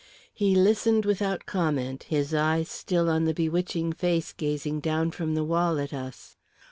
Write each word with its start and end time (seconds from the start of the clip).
He 0.33 0.55
listened 0.55 1.05
without 1.05 1.45
comment, 1.45 2.05
his 2.09 2.33
eyes 2.33 2.67
still 2.69 3.07
on 3.07 3.25
the 3.25 3.35
bewitching 3.35 3.93
face 3.93 4.33
gazing 4.33 4.79
down 4.79 5.11
from 5.11 5.35
the 5.35 5.43
wall 5.43 5.77
at 5.79 5.93
us. 5.93 6.37